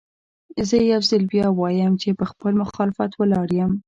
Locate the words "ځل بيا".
1.09-1.47